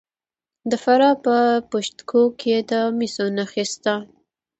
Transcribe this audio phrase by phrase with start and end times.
[0.69, 1.35] د فراه په
[1.71, 3.95] پشت کوه کې د مسو نښې شته.